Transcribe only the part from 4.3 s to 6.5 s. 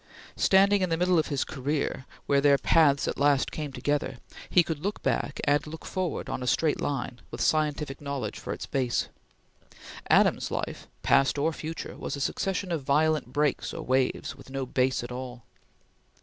he could look back and look forward on a